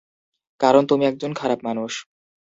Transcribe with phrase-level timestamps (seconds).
[0.59, 1.91] কারণ তুমি একজন খারাপ মানুষ!